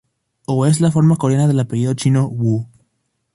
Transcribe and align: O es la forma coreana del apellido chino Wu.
O 0.47 0.65
es 0.65 0.81
la 0.81 0.89
forma 0.89 1.15
coreana 1.15 1.47
del 1.47 1.59
apellido 1.59 1.93
chino 1.93 2.27
Wu. 2.27 2.67